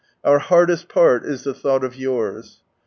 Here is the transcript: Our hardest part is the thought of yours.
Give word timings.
Our 0.23 0.39
hardest 0.39 0.89
part 0.89 1.23
is 1.25 1.43
the 1.43 1.53
thought 1.53 1.83
of 1.83 1.95
yours. 1.95 2.63